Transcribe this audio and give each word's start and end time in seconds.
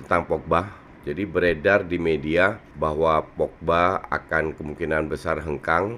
tentang 0.00 0.24
Pogba. 0.24 0.72
Jadi 1.04 1.24
beredar 1.24 1.84
di 1.84 1.96
media 1.96 2.60
bahwa 2.76 3.24
Pogba 3.36 4.04
akan 4.08 4.52
kemungkinan 4.56 5.08
besar 5.08 5.40
hengkang 5.40 5.96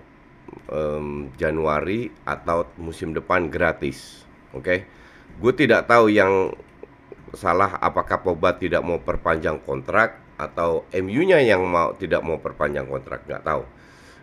um, 0.70 1.30
Januari 1.38 2.11
atau 2.22 2.67
musim 2.78 3.11
depan 3.11 3.50
gratis. 3.50 4.22
Oke, 4.53 4.62
okay? 4.62 4.78
gue 5.41 5.53
tidak 5.56 5.89
tahu 5.89 6.12
yang 6.12 6.55
salah 7.33 7.81
apakah 7.81 8.20
Pogba 8.20 8.55
tidak 8.61 8.84
mau 8.84 9.00
perpanjang 9.00 9.59
kontrak 9.64 10.20
atau 10.37 10.84
MU-nya 10.92 11.41
yang 11.41 11.64
mau 11.64 11.97
tidak 11.97 12.20
mau 12.20 12.39
perpanjang 12.39 12.87
kontrak 12.87 13.25
nggak 13.27 13.42
tahu. 13.42 13.62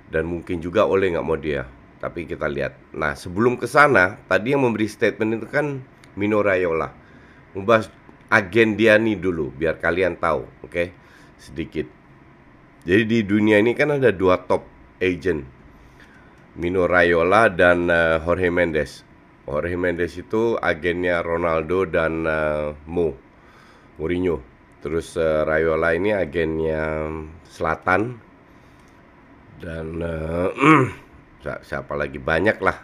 Dan 0.09 0.25
mungkin 0.25 0.57
juga 0.63 0.85
oleh 0.85 1.13
nggak 1.13 1.25
mau 1.25 1.37
dia. 1.37 1.65
Tapi 1.99 2.23
kita 2.23 2.47
lihat. 2.47 2.95
Nah 2.95 3.13
sebelum 3.13 3.59
ke 3.59 3.67
sana, 3.67 4.15
tadi 4.31 4.55
yang 4.55 4.63
memberi 4.63 4.87
statement 4.87 5.43
itu 5.43 5.47
kan 5.51 5.83
Mino 6.15 6.39
Raiola. 6.39 6.89
Membahas 7.53 7.91
agen 8.29 8.77
dia 8.77 8.95
nih 8.95 9.17
dulu 9.17 9.49
biar 9.49 9.81
kalian 9.81 10.17
tahu, 10.21 10.45
oke? 10.63 10.69
Okay? 10.69 10.87
Sedikit. 11.41 11.89
Jadi 12.85 13.03
di 13.05 13.19
dunia 13.25 13.59
ini 13.59 13.75
kan 13.75 13.97
ada 13.97 14.13
dua 14.13 14.39
top 14.45 14.63
agent. 15.01 15.43
Mino 16.59 16.85
Raiola 16.85 17.47
dan 17.49 17.87
uh, 17.87 18.19
Jorge 18.23 18.49
Mendes. 18.51 19.05
Jorge 19.47 19.75
Mendes 19.79 20.13
itu 20.19 20.59
agennya 20.59 21.23
Ronaldo 21.23 21.87
dan 21.87 22.27
uh, 22.27 22.75
Mo 22.85 23.15
Mourinho. 23.97 24.43
Terus 24.79 25.15
uh, 25.19 25.43
Raiola 25.43 25.95
ini 25.95 26.11
agennya 26.15 27.11
Selatan 27.47 28.19
dan 29.59 29.85
uh, 30.03 30.87
siapa 31.63 31.93
lagi 31.95 32.19
banyak 32.19 32.57
lah 32.63 32.77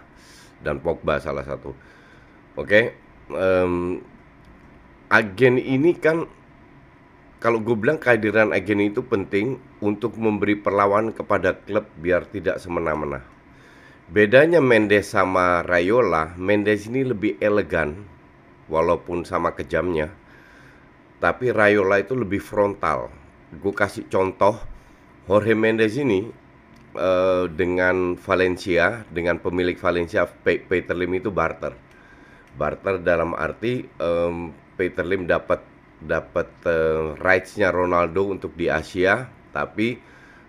dan 0.59 0.79
Pogba 0.79 1.19
salah 1.19 1.43
satu. 1.43 1.71
Oke, 2.55 2.67
okay? 2.67 2.83
um, 3.35 3.99
agen 5.09 5.61
ini 5.61 5.93
kan 5.93 6.25
kalau 7.37 7.61
gue 7.61 7.77
bilang 7.77 8.01
kehadiran 8.01 8.49
agen 8.55 8.81
itu 8.81 9.05
penting 9.05 9.61
untuk 9.77 10.17
memberi 10.17 10.57
perlawanan 10.57 11.13
kepada 11.13 11.53
klub 11.53 11.85
biar 12.01 12.25
tidak 12.31 12.57
semena-mena. 12.57 13.21
Bedanya 14.09 14.61
Mendes 14.61 15.13
sama 15.13 15.61
Rayola, 15.65 16.33
Mendes 16.37 16.89
ini 16.89 17.05
lebih 17.05 17.37
elegan 17.37 18.05
walaupun 18.65 19.25
sama 19.25 19.53
kejamnya. 19.53 20.09
Tapi 21.21 21.53
Rayola 21.53 22.01
itu 22.01 22.17
lebih 22.17 22.41
frontal. 22.41 23.13
Gue 23.61 23.73
kasih 23.73 24.09
contoh, 24.09 24.57
Jorge 25.29 25.53
Mendes 25.53 25.97
ini 25.97 26.29
uh, 26.97 27.45
dengan 27.49 28.17
Valencia, 28.17 29.05
dengan 29.09 29.37
pemilik 29.37 29.77
Valencia 29.77 30.25
Peter 30.45 30.97
Lim 30.97 31.17
itu 31.17 31.29
barter. 31.29 31.77
Barter 32.57 33.01
dalam 33.01 33.33
arti 33.37 33.85
um, 34.01 34.64
Peter 34.75 35.03
Lim 35.03 35.27
dapat 35.27 35.63
dapat 35.99 36.51
uh, 36.67 37.15
rights-nya 37.17 37.71
Ronaldo 37.71 38.27
untuk 38.29 38.53
di 38.53 38.67
Asia, 38.67 39.31
tapi 39.55 39.97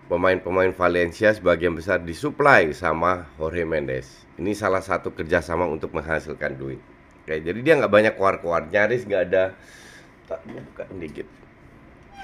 pemain-pemain 0.07 0.71
Valencia 0.75 1.31
sebagian 1.31 1.75
besar 1.75 2.03
disuplai 2.03 2.71
sama 2.75 3.27
Jorge 3.39 3.63
Mendes. 3.63 4.27
Ini 4.39 4.53
salah 4.53 4.83
satu 4.83 5.11
kerjasama 5.11 5.67
untuk 5.67 5.95
menghasilkan 5.95 6.55
duit. 6.55 6.79
Oke, 7.23 7.43
jadi 7.43 7.59
dia 7.59 7.73
nggak 7.79 7.91
banyak 7.91 8.13
keluar-keluar, 8.15 8.71
nyaris 8.71 9.03
nggak 9.03 9.23
ada 9.31 9.43
tak 10.27 10.43
buka 10.47 10.83
dikit. 10.99 11.27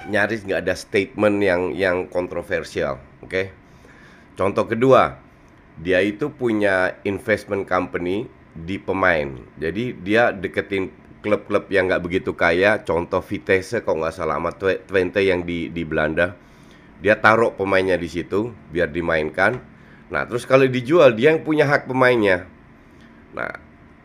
Nyaris 0.08 0.44
nggak 0.44 0.60
ada 0.64 0.74
statement 0.76 1.36
yang 1.40 1.62
yang 1.72 1.96
kontroversial. 2.08 3.00
Oke. 3.24 3.52
Contoh 4.36 4.68
kedua, 4.68 5.16
dia 5.80 6.00
itu 6.04 6.28
punya 6.28 7.00
investment 7.04 7.64
company 7.64 8.28
di 8.54 8.78
pemain. 8.78 9.34
Jadi 9.58 9.96
dia 10.04 10.30
deketin 10.30 10.88
klub-klub 11.24 11.72
yang 11.72 11.88
nggak 11.88 12.04
begitu 12.04 12.36
kaya, 12.36 12.84
contoh 12.84 13.24
Vitesse 13.24 13.80
kalau 13.80 14.04
nggak 14.04 14.12
salah 14.12 14.36
sama 14.36 14.52
Twente 14.60 15.24
yang 15.24 15.48
di 15.48 15.72
di 15.72 15.88
Belanda, 15.88 16.36
dia 17.00 17.16
taruh 17.16 17.56
pemainnya 17.56 17.96
di 17.96 18.12
situ 18.12 18.52
biar 18.68 18.92
dimainkan. 18.92 19.56
Nah 20.12 20.28
terus 20.28 20.44
kalau 20.44 20.68
dijual 20.68 21.16
dia 21.16 21.32
yang 21.32 21.40
punya 21.40 21.64
hak 21.64 21.88
pemainnya. 21.88 22.44
Nah 23.32 23.56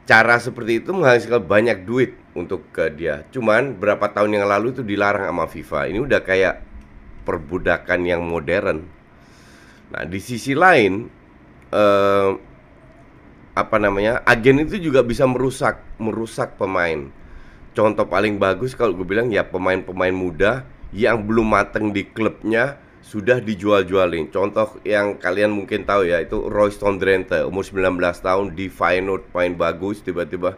cara 0.07 0.39
seperti 0.39 0.79
itu 0.79 0.95
menghasilkan 0.95 1.43
banyak 1.43 1.83
duit 1.83 2.15
untuk 2.31 2.71
ke 2.71 2.87
dia. 2.95 3.27
Cuman 3.35 3.75
berapa 3.75 4.07
tahun 4.09 4.39
yang 4.39 4.47
lalu 4.47 4.71
itu 4.71 4.81
dilarang 4.81 5.27
sama 5.27 5.45
FIFA. 5.51 5.91
Ini 5.91 5.99
udah 5.99 6.21
kayak 6.23 6.55
perbudakan 7.27 7.99
yang 8.07 8.23
modern. 8.23 8.87
Nah 9.91 10.03
di 10.07 10.19
sisi 10.23 10.55
lain 10.55 11.11
eh, 11.69 12.29
apa 13.63 13.75
namanya 13.77 14.23
agen 14.23 14.63
itu 14.63 14.79
juga 14.79 15.03
bisa 15.03 15.27
merusak 15.27 15.83
merusak 15.99 16.55
pemain. 16.55 17.11
Contoh 17.75 18.07
paling 18.07 18.39
bagus 18.41 18.73
kalau 18.73 18.95
gue 18.95 19.07
bilang 19.07 19.29
ya 19.29 19.45
pemain-pemain 19.45 20.15
muda 20.15 20.65
yang 20.95 21.21
belum 21.23 21.53
mateng 21.53 21.93
di 21.93 22.07
klubnya 22.09 22.79
sudah 23.03 23.39
dijual-jualin. 23.39 24.31
Contoh 24.33 24.81
yang 24.83 25.19
kalian 25.21 25.53
mungkin 25.53 25.85
tahu 25.85 26.09
ya 26.09 26.19
itu 26.19 26.49
Royston 26.49 26.97
Drenthe 26.97 27.45
umur 27.45 27.63
19 27.63 27.99
tahun 27.99 28.45
di 28.57 28.67
Feyenoord 28.67 29.31
main 29.31 29.53
bagus 29.55 30.01
tiba-tiba. 30.01 30.57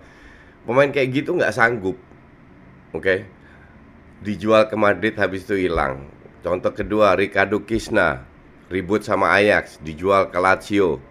Pemain 0.64 0.90
kayak 0.90 1.10
gitu 1.12 1.36
nggak 1.36 1.54
sanggup 1.54 1.98
oke? 2.94 3.02
Okay? 3.02 3.20
dijual 4.22 4.70
ke 4.70 4.78
Madrid 4.78 5.18
habis 5.18 5.44
itu 5.50 5.68
hilang. 5.68 6.06
Contoh 6.46 6.74
kedua 6.74 7.18
Ricardo 7.18 7.66
Kisna 7.66 8.22
ribut 8.70 9.04
sama 9.04 9.36
Ajax 9.36 9.82
dijual 9.84 10.32
ke 10.32 10.40
Lazio 10.40 11.02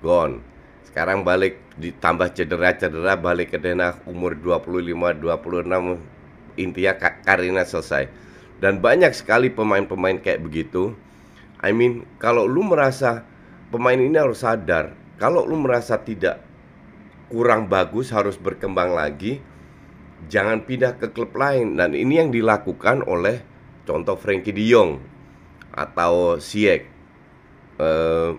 gone 0.00 0.55
sekarang 0.96 1.28
balik 1.28 1.60
ditambah 1.76 2.32
cedera-cedera 2.32 3.20
balik 3.20 3.52
ke 3.52 3.60
Denah 3.60 4.00
umur 4.08 4.32
25 4.32 5.20
26 5.20 6.56
intinya 6.56 6.96
karirnya 7.20 7.68
selesai. 7.68 8.08
Dan 8.64 8.80
banyak 8.80 9.12
sekali 9.12 9.52
pemain-pemain 9.52 10.16
kayak 10.16 10.40
begitu. 10.40 10.96
I 11.60 11.76
mean 11.76 12.08
kalau 12.16 12.48
lu 12.48 12.64
merasa 12.64 13.28
pemain 13.68 14.00
ini 14.00 14.16
harus 14.16 14.40
sadar 14.40 14.96
kalau 15.20 15.44
lu 15.44 15.60
merasa 15.60 16.00
tidak 16.00 16.40
kurang 17.28 17.68
bagus 17.68 18.08
harus 18.08 18.40
berkembang 18.40 18.96
lagi 18.96 19.44
jangan 20.32 20.64
pindah 20.64 20.96
ke 20.96 21.12
klub 21.12 21.36
lain. 21.36 21.76
Dan 21.76 21.92
ini 21.92 22.24
yang 22.24 22.32
dilakukan 22.32 23.04
oleh 23.04 23.44
contoh 23.84 24.16
Frankie 24.16 24.56
De 24.56 24.64
Jong 24.64 24.96
atau 25.76 26.40
Siek 26.40 26.88
uh, 27.84 28.32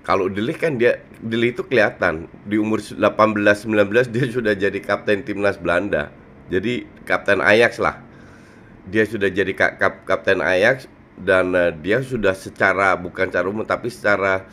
kalau 0.00 0.32
Deli 0.32 0.56
kan 0.56 0.80
dia 0.80 1.00
Deli 1.20 1.52
itu 1.52 1.60
kelihatan. 1.64 2.24
Di 2.48 2.56
umur 2.56 2.80
18 2.80 3.36
19 3.68 4.12
dia 4.12 4.24
sudah 4.36 4.54
jadi 4.56 4.78
kapten 4.80 5.20
timnas 5.24 5.60
Belanda. 5.60 6.08
Jadi 6.48 6.88
kapten 7.04 7.44
Ajax 7.44 7.76
lah. 7.78 8.00
Dia 8.88 9.04
sudah 9.04 9.28
jadi 9.28 9.52
kap, 9.52 9.76
kap, 9.76 9.94
kapten 10.08 10.40
Ajax 10.40 10.88
dan 11.20 11.52
uh, 11.52 11.68
dia 11.70 12.00
sudah 12.00 12.32
secara 12.32 12.96
bukan 12.96 13.28
secara 13.28 13.46
umum 13.52 13.62
tapi 13.68 13.92
secara 13.92 14.48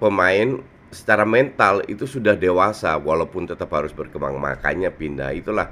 pemain 0.00 0.64
secara 0.88 1.28
mental 1.28 1.84
itu 1.84 2.08
sudah 2.08 2.32
dewasa 2.32 2.96
walaupun 2.96 3.44
tetap 3.44 3.68
harus 3.76 3.92
berkembang. 3.92 4.40
Makanya 4.40 4.88
pindah. 4.88 5.36
Itulah 5.36 5.68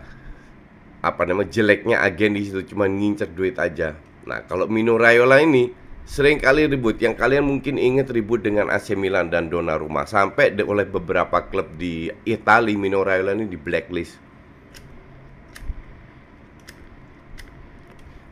apa 1.01 1.23
namanya 1.25 1.49
jeleknya 1.49 2.05
agen 2.05 2.37
di 2.37 2.45
situ. 2.45 2.77
Cuma 2.77 2.85
ngincer 2.85 3.33
duit 3.33 3.57
aja. 3.57 3.97
Nah 4.29 4.45
kalau 4.45 4.69
Mino 4.69 5.01
Raiola 5.01 5.41
ini 5.41 5.80
Sering 6.09 6.41
kali 6.43 6.67
ribut 6.67 6.99
yang 6.99 7.15
kalian 7.15 7.47
mungkin 7.47 7.77
ingat 7.77 8.11
ribut 8.11 8.43
dengan 8.43 8.73
AC 8.73 8.97
Milan 8.99 9.31
dan 9.31 9.53
Donnarumma 9.53 10.09
sampai 10.09 10.57
oleh 10.59 10.89
beberapa 10.89 11.45
klub 11.47 11.77
di 11.79 12.11
Italia 12.27 12.75
Mino 12.75 13.05
Raiola 13.05 13.37
ini 13.37 13.47
di 13.47 13.59
blacklist. 13.61 14.19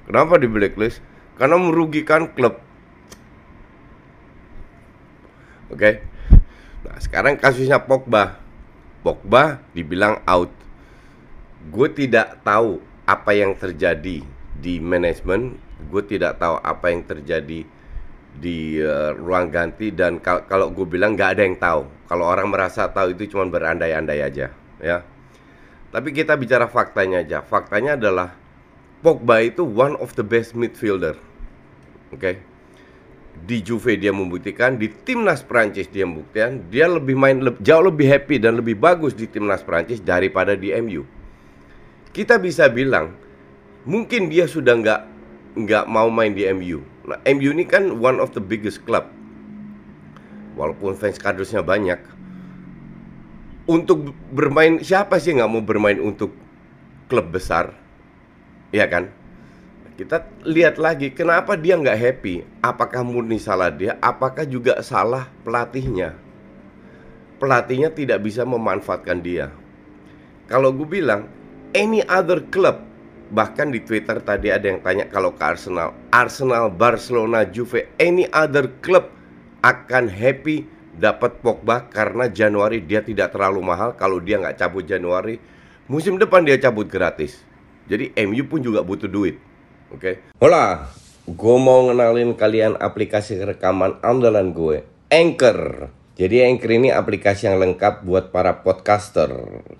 Kenapa 0.09 0.41
di 0.41 0.49
blacklist? 0.49 1.05
Karena 1.37 1.61
merugikan 1.61 2.33
klub. 2.33 2.57
Oke. 5.69 5.77
Okay? 5.77 5.95
Nah, 6.89 6.97
sekarang 6.97 7.37
kasusnya 7.37 7.85
Pogba. 7.85 8.41
Pogba 9.05 9.61
dibilang 9.77 10.25
out. 10.25 10.49
Gue 11.69 11.93
tidak 11.93 12.41
tahu 12.41 12.81
apa 13.05 13.37
yang 13.37 13.53
terjadi 13.53 14.25
di 14.57 14.75
manajemen. 14.81 15.61
Gue 15.87 16.03
tidak 16.03 16.43
tahu 16.43 16.59
apa 16.59 16.91
yang 16.91 17.07
terjadi 17.07 17.63
di 18.39 18.79
uh, 18.83 19.15
ruang 19.15 19.51
ganti 19.51 19.91
dan 19.95 20.23
kal 20.23 20.47
kalau 20.47 20.71
gue 20.71 20.87
bilang 20.87 21.15
nggak 21.15 21.31
ada 21.39 21.43
yang 21.47 21.59
tahu. 21.59 21.83
Kalau 22.11 22.25
orang 22.27 22.51
merasa 22.51 22.91
tahu 22.91 23.15
itu 23.15 23.31
cuma 23.37 23.47
berandai-andai 23.47 24.21
aja, 24.25 24.51
ya. 24.83 24.99
Tapi 25.89 26.13
kita 26.13 26.37
bicara 26.37 26.69
faktanya 26.69 27.25
aja. 27.25 27.41
Faktanya 27.41 27.97
adalah 27.97 28.37
Pogba 28.99 29.41
itu 29.47 29.63
one 29.63 29.95
of 30.03 30.13
the 30.19 30.27
best 30.27 30.59
midfielder. 30.59 31.15
Oke. 32.11 32.19
Okay? 32.19 32.35
Di 33.39 33.63
Juve 33.63 33.95
dia 33.95 34.11
membuktikan, 34.11 34.75
di 34.75 34.91
timnas 34.91 35.47
Prancis 35.47 35.87
dia 35.87 36.03
membuktikan, 36.03 36.67
dia 36.75 36.91
lebih 36.91 37.15
main 37.15 37.39
le 37.39 37.55
jauh 37.63 37.87
lebih 37.87 38.11
happy 38.11 38.43
dan 38.43 38.59
lebih 38.59 38.75
bagus 38.75 39.15
di 39.15 39.31
timnas 39.31 39.63
Prancis 39.63 40.03
daripada 40.03 40.59
di 40.59 40.75
MU. 40.83 41.07
Kita 42.11 42.43
bisa 42.43 42.67
bilang 42.67 43.15
mungkin 43.87 44.27
dia 44.27 44.51
sudah 44.51 44.75
nggak 44.75 45.01
nggak 45.59 45.91
mau 45.91 46.07
main 46.07 46.31
di 46.31 46.47
MU. 46.55 46.81
Nah, 47.09 47.19
MU 47.27 47.51
ini 47.51 47.67
kan 47.67 47.99
one 47.99 48.23
of 48.23 48.31
the 48.37 48.43
biggest 48.43 48.87
club. 48.87 49.11
Walaupun 50.55 50.95
fans 50.95 51.19
kadersnya 51.19 51.63
banyak, 51.63 51.99
untuk 53.69 54.17
bermain 54.33 54.81
siapa 54.81 55.21
sih 55.21 55.37
nggak 55.37 55.51
mau 55.53 55.63
bermain 55.63 56.01
untuk 56.01 56.33
klub 57.07 57.29
besar 57.29 57.77
ya 58.73 58.89
kan? 58.89 59.13
Kita 59.99 60.25
lihat 60.47 60.79
lagi 60.79 61.11
kenapa 61.11 61.59
dia 61.59 61.77
nggak 61.77 61.99
happy. 61.99 62.47
Apakah 62.65 63.03
murni 63.03 63.37
salah 63.37 63.69
dia? 63.69 63.99
Apakah 63.99 64.47
juga 64.47 64.79
salah 64.81 65.29
pelatihnya? 65.43 66.15
Pelatihnya 67.43 67.91
tidak 67.93 68.23
bisa 68.23 68.47
memanfaatkan 68.47 69.19
dia. 69.21 69.51
Kalau 70.49 70.73
gue 70.73 70.87
bilang 70.87 71.27
any 71.77 72.01
other 72.07 72.41
club 72.49 72.88
bahkan 73.29 73.69
di 73.69 73.85
Twitter 73.85 74.21
tadi 74.25 74.49
ada 74.49 74.65
yang 74.69 74.81
tanya 74.81 75.09
kalau 75.09 75.37
ke 75.37 75.45
Arsenal, 75.45 75.93
Arsenal, 76.13 76.73
Barcelona, 76.73 77.45
Juve, 77.49 77.93
any 78.01 78.25
other 78.33 78.69
club 78.81 79.09
akan 79.65 80.09
happy 80.09 80.65
dapat 80.99 81.39
Pogba 81.45 81.87
karena 81.93 82.27
Januari 82.27 82.83
dia 82.83 83.05
tidak 83.05 83.37
terlalu 83.37 83.63
mahal 83.63 83.95
kalau 83.95 84.19
dia 84.19 84.39
nggak 84.43 84.59
cabut 84.59 84.83
Januari 84.83 85.39
musim 85.87 86.19
depan 86.19 86.43
dia 86.43 86.59
cabut 86.59 86.91
gratis 86.91 87.49
jadi 87.89 88.13
MU 88.29 88.45
pun 88.45 88.61
juga 88.61 88.85
butuh 88.85 89.09
duit. 89.09 89.41
Oke. 89.89 89.99
Okay? 89.99 90.15
Hola, 90.45 90.93
gue 91.25 91.57
mau 91.57 91.89
ngenalin 91.89 92.37
kalian 92.37 92.77
aplikasi 92.77 93.41
rekaman 93.41 93.97
andalan 94.05 94.53
gue, 94.53 94.85
Anchor. 95.09 95.89
Jadi 96.21 96.45
Anchor 96.45 96.71
ini 96.77 96.93
aplikasi 96.93 97.49
yang 97.49 97.57
lengkap 97.57 98.05
buat 98.05 98.29
para 98.29 98.61
podcaster. 98.61 99.33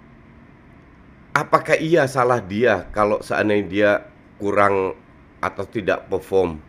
apakah 1.36 1.75
iya 1.75 2.07
salah 2.07 2.40
dia 2.40 2.88
kalau 2.95 3.19
seandainya 3.19 3.68
dia 3.68 3.92
kurang 4.40 4.95
atau 5.44 5.68
tidak 5.68 6.07
perform 6.07 6.63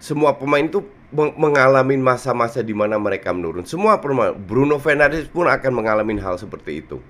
semua 0.00 0.40
pemain 0.40 0.64
itu 0.64 0.80
mengalami 1.12 1.98
masa-masa 1.98 2.62
di 2.62 2.70
mana 2.70 2.94
mereka 2.94 3.34
menurun. 3.34 3.66
Semua 3.66 3.98
pemain, 3.98 4.30
Bruno 4.32 4.78
Fernandes 4.78 5.26
pun 5.26 5.50
akan 5.50 5.82
mengalami 5.82 6.14
hal 6.22 6.38
seperti 6.38 6.86
itu. 6.86 7.02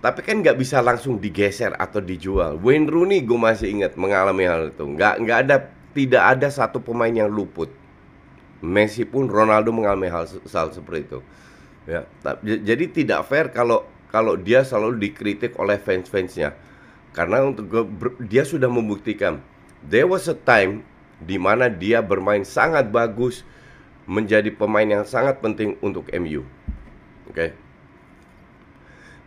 Tapi 0.00 0.20
kan 0.20 0.40
nggak 0.40 0.56
bisa 0.60 0.84
langsung 0.84 1.16
digeser 1.20 1.72
atau 1.76 2.00
dijual. 2.00 2.60
Wayne 2.60 2.88
Rooney 2.88 3.24
gue 3.24 3.40
masih 3.40 3.72
ingat 3.72 3.96
mengalami 3.96 4.44
hal 4.44 4.72
itu. 4.72 4.84
Nggak 4.84 5.14
nggak 5.20 5.38
ada 5.48 5.56
tidak 5.96 6.22
ada 6.36 6.48
satu 6.52 6.80
pemain 6.80 7.12
yang 7.12 7.28
luput. 7.28 7.72
Messi 8.64 9.04
pun 9.04 9.28
Ronaldo 9.28 9.72
mengalami 9.72 10.08
hal, 10.08 10.28
hal 10.28 10.68
seperti 10.72 11.08
itu. 11.08 11.20
Ya, 11.84 12.08
jadi 12.42 12.88
tidak 12.88 13.28
fair 13.28 13.52
kalau 13.52 13.84
kalau 14.08 14.40
dia 14.40 14.64
selalu 14.64 15.10
dikritik 15.10 15.58
oleh 15.60 15.76
fans-fansnya. 15.76 16.56
Karena 17.12 17.44
untuk 17.44 17.66
gue, 17.70 17.84
dia 18.26 18.42
sudah 18.42 18.66
membuktikan 18.66 19.38
there 19.84 20.08
was 20.08 20.26
a 20.26 20.34
time 20.34 20.82
di 21.20 21.36
mana 21.36 21.68
dia 21.68 22.00
bermain 22.00 22.42
sangat 22.42 22.88
bagus 22.88 23.44
menjadi 24.08 24.48
pemain 24.52 24.88
yang 24.88 25.04
sangat 25.04 25.38
penting 25.44 25.76
untuk 25.84 26.08
MU. 26.16 26.42
Oke. 27.28 27.34
Okay? 27.34 27.50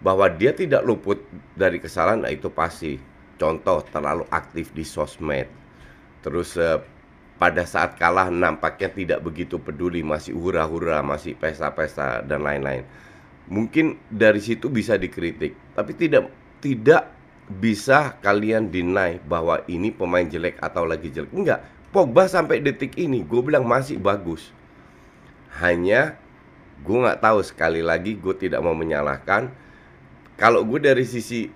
Bahwa 0.01 0.29
dia 0.29 0.53
tidak 0.53 0.85
luput 0.85 1.21
dari 1.53 1.77
kesalahan 1.77 2.25
nah 2.25 2.33
itu 2.33 2.49
pasti. 2.49 2.97
Contoh 3.37 3.85
terlalu 3.93 4.25
aktif 4.33 4.73
di 4.73 4.81
sosmed. 4.81 5.45
Terus 6.25 6.57
uh, 6.57 6.81
pada 7.37 7.63
saat 7.69 7.97
kalah 8.01 8.33
nampaknya 8.33 8.89
tidak 8.89 9.19
begitu 9.21 9.61
peduli, 9.61 10.01
masih 10.01 10.33
hura-hura, 10.33 11.05
masih 11.05 11.37
pesta-pesta 11.37 12.25
dan 12.25 12.41
lain-lain. 12.41 12.81
Mungkin 13.47 13.95
dari 14.09 14.41
situ 14.41 14.67
bisa 14.67 14.97
dikritik, 14.97 15.53
tapi 15.77 15.93
tidak 15.93 16.33
tidak 16.59 17.13
bisa 17.47 18.17
kalian 18.19 18.67
deny 18.73 19.21
bahwa 19.23 19.63
ini 19.71 19.93
pemain 19.93 20.25
jelek 20.25 20.59
atau 20.59 20.83
lagi 20.83 21.13
jelek. 21.13 21.31
Enggak, 21.31 21.63
Pogba 21.93 22.27
sampai 22.27 22.59
detik 22.59 22.99
ini 22.99 23.23
gue 23.23 23.39
bilang 23.39 23.63
masih 23.63 23.95
bagus. 24.01 24.51
Hanya 25.63 26.19
gue 26.83 26.97
nggak 26.99 27.23
tahu 27.23 27.39
sekali 27.45 27.79
lagi 27.79 28.19
gue 28.19 28.35
tidak 28.35 28.59
mau 28.59 28.75
menyalahkan. 28.75 29.53
Kalau 30.35 30.67
gue 30.67 30.83
dari 30.83 31.07
sisi 31.07 31.47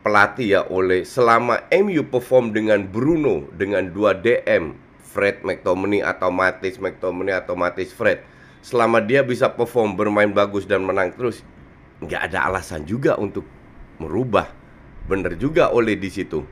pelatih 0.00 0.48
ya 0.48 0.62
oleh 0.70 1.04
selama 1.04 1.66
MU 1.72 2.06
perform 2.08 2.54
dengan 2.54 2.86
Bruno 2.86 3.50
dengan 3.52 3.90
dua 3.90 4.16
DM 4.16 4.89
Fred 5.10 5.42
McTominay 5.42 6.06
atau 6.06 6.30
Matis 6.30 6.78
McTominay 6.78 7.34
atau 7.34 7.58
Matis 7.58 7.90
Fred 7.90 8.22
selama 8.62 9.02
dia 9.02 9.26
bisa 9.26 9.50
perform 9.50 9.98
bermain 9.98 10.30
bagus 10.30 10.68
dan 10.68 10.86
menang 10.86 11.10
terus 11.16 11.42
nggak 12.00 12.30
ada 12.30 12.48
alasan 12.48 12.86
juga 12.86 13.18
untuk 13.18 13.44
merubah 13.98 14.48
bener 15.10 15.34
juga 15.34 15.74
oleh 15.74 15.98
di 15.98 16.08
situ 16.08 16.46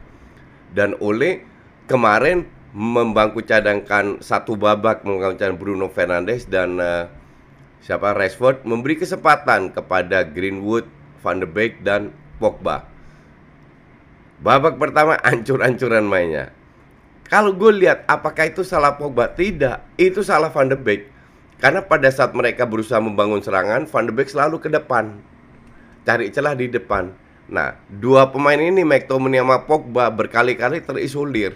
dan 0.75 0.99
oleh 0.99 1.45
kemarin 1.89 2.45
membangku 2.77 3.41
cadangkan 3.41 4.21
satu 4.21 4.59
babak 4.61 5.05
menggunakan 5.07 5.57
Bruno 5.57 5.89
Fernandes 5.89 6.45
dan 6.45 6.77
uh, 6.77 7.09
siapa 7.81 8.13
Rashford 8.13 8.69
memberi 8.69 9.01
kesempatan 9.01 9.73
kepada 9.73 10.27
Greenwood, 10.29 10.85
Van 11.25 11.41
de 11.41 11.49
Beek 11.49 11.81
dan 11.81 12.13
Pogba. 12.37 12.85
Babak 14.45 14.77
pertama 14.77 15.17
ancur-ancuran 15.29 16.05
mainnya. 16.05 16.53
Kalau 17.29 17.53
gue 17.53 17.85
lihat 17.85 18.09
apakah 18.09 18.49
itu 18.49 18.65
salah 18.65 18.97
Pogba? 18.97 19.29
Tidak, 19.29 20.01
itu 20.01 20.25
salah 20.25 20.49
Van 20.49 20.65
de 20.65 20.81
Beek. 20.81 21.13
Karena 21.61 21.85
pada 21.85 22.09
saat 22.09 22.33
mereka 22.33 22.65
berusaha 22.65 22.97
membangun 22.97 23.45
serangan, 23.45 23.85
Van 23.85 24.05
de 24.09 24.13
Beek 24.17 24.33
selalu 24.33 24.57
ke 24.65 24.73
depan. 24.73 25.21
Cari 26.09 26.33
celah 26.33 26.57
di 26.57 26.73
depan. 26.73 27.13
Nah, 27.53 27.77
dua 27.93 28.33
pemain 28.33 28.57
ini 28.57 28.81
McTominay 28.81 29.45
sama 29.45 29.69
Pogba 29.69 30.09
berkali-kali 30.09 30.81
terisolir. 30.81 31.53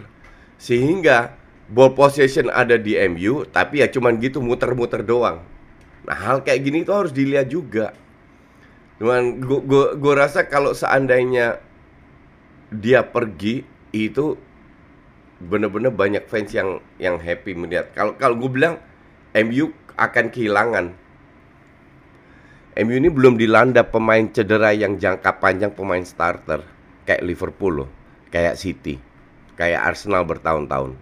Sehingga 0.61 1.41
ball 1.73 1.97
possession 1.97 2.53
ada 2.53 2.77
di 2.77 2.93
MU, 3.09 3.49
tapi 3.49 3.81
ya 3.81 3.89
cuman 3.89 4.21
gitu 4.21 4.45
muter-muter 4.45 5.01
doang. 5.01 5.41
Nah, 6.05 6.17
hal 6.21 6.45
kayak 6.45 6.69
gini 6.69 6.85
tuh 6.85 7.01
harus 7.01 7.17
dilihat 7.17 7.49
juga. 7.49 7.97
Cuman 9.01 9.41
gue 9.97 10.15
rasa 10.15 10.45
kalau 10.45 10.77
seandainya 10.77 11.65
dia 12.69 13.01
pergi 13.09 13.65
itu 13.93 14.37
bener-bener 15.43 15.91
banyak 15.91 16.25
fans 16.31 16.55
yang 16.55 16.79
yang 17.03 17.19
happy 17.19 17.55
melihat. 17.57 17.91
Kalau 17.95 18.15
kalau 18.15 18.39
gue 18.39 18.51
bilang 18.51 18.79
MU 19.35 19.75
akan 19.99 20.27
kehilangan. 20.31 20.87
MU 22.73 22.95
ini 22.97 23.13
belum 23.13 23.37
dilanda 23.37 23.85
pemain 23.85 24.25
cedera 24.33 24.73
yang 24.73 24.97
jangka 24.97 25.37
panjang 25.43 25.77
pemain 25.77 26.01
starter 26.01 26.65
kayak 27.05 27.21
Liverpool 27.21 27.85
loh, 27.85 27.91
kayak 28.33 28.57
City, 28.57 28.97
kayak 29.61 29.93
Arsenal 29.93 30.25
bertahun-tahun. 30.25 30.97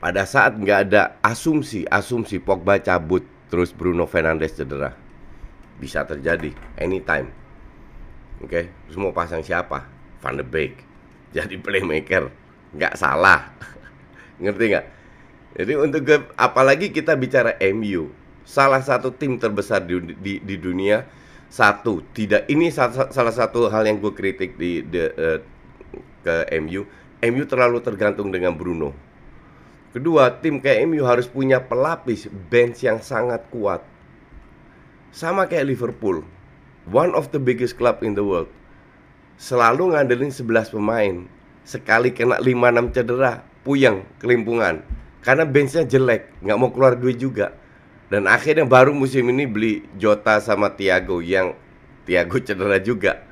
Pada 0.00 0.24
saat 0.28 0.60
nggak 0.60 0.80
ada 0.92 1.16
asumsi, 1.24 1.88
asumsi 1.88 2.36
Pogba 2.36 2.80
cabut, 2.84 3.24
terus 3.48 3.72
Bruno 3.72 4.04
Fernandes 4.04 4.56
cedera, 4.56 4.92
bisa 5.80 6.04
terjadi 6.04 6.52
anytime. 6.76 7.32
Oke, 8.44 8.68
okay? 8.68 8.96
mau 9.00 9.12
pasang 9.16 9.40
siapa? 9.40 9.88
Van 10.20 10.36
de 10.36 10.44
Beek 10.44 10.90
jadi 11.36 11.56
playmaker 11.56 12.28
nggak 12.74 12.94
salah. 12.98 13.50
Ngerti 14.42 14.64
nggak? 14.70 14.86
Jadi 15.60 15.72
untuk 15.74 16.00
gue, 16.06 16.18
apalagi 16.38 16.94
kita 16.94 17.18
bicara 17.18 17.58
MU 17.74 18.10
salah 18.46 18.82
satu 18.82 19.10
tim 19.14 19.38
terbesar 19.38 19.82
di, 19.82 19.98
di, 20.18 20.32
di 20.38 20.56
dunia 20.58 21.02
satu. 21.50 22.02
Tidak 22.14 22.46
ini 22.46 22.70
salah, 22.70 23.10
salah 23.10 23.34
satu 23.34 23.66
hal 23.70 23.86
yang 23.86 23.98
gue 23.98 24.14
kritik 24.14 24.54
di, 24.54 24.86
di 24.86 25.02
uh, 25.02 25.38
ke 26.20 26.46
MU 26.62 26.86
MU 27.20 27.44
terlalu 27.44 27.84
tergantung 27.84 28.32
dengan 28.32 28.56
Bruno. 28.56 28.96
Kedua 29.92 30.40
tim 30.40 30.56
kayak 30.56 30.88
MU 30.88 31.04
harus 31.04 31.28
punya 31.28 31.60
pelapis 31.60 32.32
bench 32.48 32.80
yang 32.80 33.04
sangat 33.04 33.44
kuat. 33.52 33.84
Sama 35.12 35.44
kayak 35.44 35.68
Liverpool 35.68 36.24
one 36.88 37.12
of 37.12 37.28
the 37.34 37.42
biggest 37.42 37.76
club 37.76 38.00
in 38.00 38.16
the 38.16 38.24
world. 38.24 38.48
Selalu 39.36 39.92
ngandelin 39.92 40.32
11 40.32 40.72
pemain. 40.72 41.28
Sekali 41.64 42.10
kena 42.10 42.40
5-6 42.40 42.96
cedera, 42.96 43.44
puyeng, 43.62 44.04
kelimpungan. 44.18 44.82
Karena 45.20 45.44
benchnya 45.44 45.84
jelek, 45.84 46.40
nggak 46.40 46.56
mau 46.56 46.72
keluar 46.72 46.96
duit 46.96 47.20
juga. 47.20 47.52
Dan 48.10 48.26
akhirnya 48.26 48.66
baru 48.66 48.90
musim 48.90 49.30
ini 49.30 49.46
beli 49.46 49.86
Jota 49.94 50.42
sama 50.42 50.74
Thiago 50.74 51.22
yang 51.22 51.54
Thiago 52.08 52.42
cedera 52.42 52.82
juga. 52.82 53.22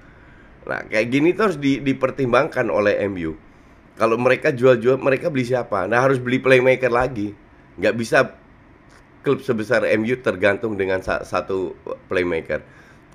Nah, 0.69 0.85
kayak 0.87 1.09
gini 1.09 1.33
tuh 1.33 1.51
harus 1.51 1.59
di, 1.59 1.81
dipertimbangkan 1.81 2.69
oleh 2.69 3.01
MU. 3.09 3.35
Kalau 3.99 4.15
mereka 4.21 4.55
jual-jual, 4.55 5.01
mereka 5.01 5.33
beli 5.33 5.49
siapa? 5.49 5.89
Nah, 5.91 5.99
harus 6.05 6.23
beli 6.23 6.39
playmaker 6.39 6.93
lagi. 6.93 7.35
Nggak 7.81 7.95
bisa 7.99 8.19
klub 9.27 9.43
sebesar 9.43 9.83
MU 9.99 10.15
tergantung 10.23 10.79
dengan 10.79 11.03
satu 11.03 11.75
playmaker. 12.07 12.63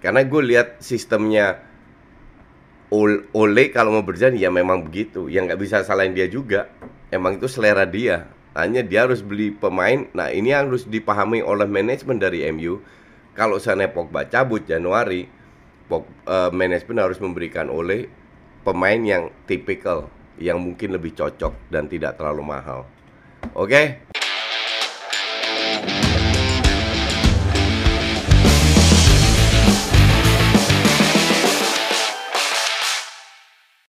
Karena 0.04 0.26
gue 0.28 0.42
lihat 0.44 0.84
sistemnya 0.84 1.64
Ole 3.34 3.74
kalau 3.74 3.98
mau 3.98 4.06
berjalan 4.06 4.38
ya 4.38 4.54
memang 4.54 4.86
begitu. 4.86 5.26
Yang 5.26 5.44
nggak 5.50 5.62
bisa 5.66 5.76
salahin 5.82 6.14
dia 6.14 6.30
juga. 6.30 6.70
Emang 7.10 7.42
itu 7.42 7.50
selera 7.50 7.90
dia. 7.90 8.30
Hanya 8.54 8.86
dia 8.86 9.10
harus 9.10 9.26
beli 9.26 9.50
pemain. 9.50 10.06
Nah 10.14 10.30
ini 10.30 10.54
yang 10.54 10.70
harus 10.70 10.86
dipahami 10.86 11.42
oleh 11.42 11.66
manajemen 11.66 12.22
dari 12.22 12.46
MU 12.54 12.78
kalau 13.34 13.58
sana 13.58 13.90
Pogba 13.90 14.30
cabut 14.30 14.62
Januari 14.62 15.26
uh, 15.90 16.50
manajemen 16.54 17.02
harus 17.02 17.18
memberikan 17.18 17.66
Ole 17.74 18.10
pemain 18.62 19.02
yang 19.02 19.34
tipikal 19.50 20.08
yang 20.38 20.62
mungkin 20.62 20.94
lebih 20.94 21.18
cocok 21.18 21.74
dan 21.74 21.90
tidak 21.90 22.18
terlalu 22.18 22.46
mahal. 22.46 22.86
Oke? 23.58 23.70
okay? 23.70 23.86